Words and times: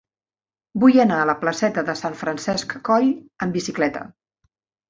Vull 0.83 0.97
anar 1.03 1.19
a 1.25 1.27
la 1.29 1.35
placeta 1.43 1.83
de 1.91 1.95
Sant 2.01 2.17
Francesc 2.23 2.75
Coll 2.89 3.09
amb 3.47 3.59
bicicleta. 3.59 4.03